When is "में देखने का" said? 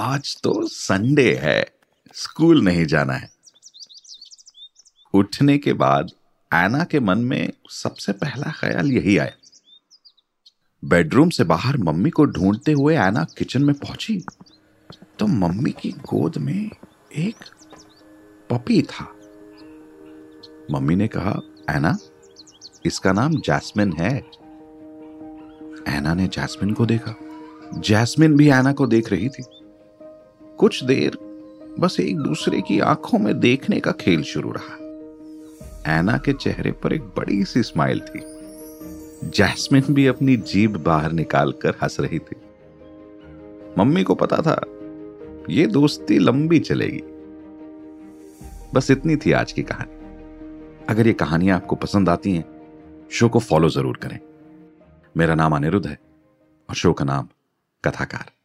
33.18-33.92